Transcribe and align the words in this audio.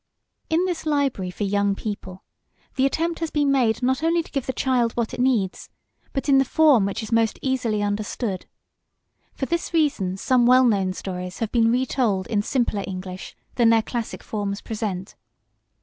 In 0.49 0.65
this 0.65 0.87
library 0.87 1.29
for 1.29 1.43
young 1.43 1.75
people 1.75 2.23
the 2.75 2.87
attempt 2.87 3.19
has 3.19 3.29
been 3.29 3.51
made 3.51 3.83
not 3.83 4.01
only 4.01 4.23
to 4.23 4.31
give 4.31 4.47
the 4.47 4.51
child 4.51 4.93
what 4.93 5.13
it 5.13 5.19
needs 5.19 5.69
but 6.11 6.27
in 6.27 6.39
the 6.39 6.43
form 6.43 6.87
which 6.87 7.03
is 7.03 7.11
most 7.11 7.37
easily 7.43 7.83
understood. 7.83 8.47
For 9.35 9.45
this 9.45 9.75
reason 9.75 10.17
some 10.17 10.47
well 10.47 10.63
known 10.63 10.93
stories 10.93 11.37
have 11.37 11.51
been 11.51 11.71
retold 11.71 12.25
in 12.25 12.41
simpler 12.41 12.83
English 12.87 13.35
than 13.57 13.69
their 13.69 13.83
classic 13.83 14.23
forms 14.23 14.59
present. 14.59 15.13